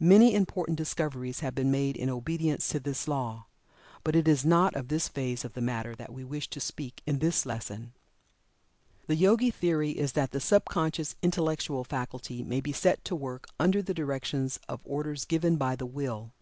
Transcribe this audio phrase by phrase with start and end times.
[0.00, 3.46] Many important discoveries have been made in obedience to this law.
[4.02, 7.02] But it is not of this phase of the matter that we wish to speak
[7.06, 7.92] in this lesson.
[9.06, 13.46] The Yogi theory is that the sub conscious intellectual faculty may be set to work
[13.60, 16.32] under the direction of orders given by the Will.